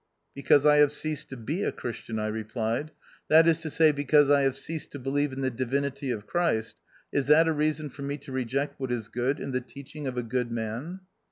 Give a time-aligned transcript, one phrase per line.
[0.33, 2.89] "Because I have ceased to be a Christian," I replied,
[3.27, 6.77] "that is to say, because I have ceased to believe in the Divinity of Christ,
[7.11, 10.17] is that a reason for me to reject what is good in the teaching of
[10.17, 11.01] a good man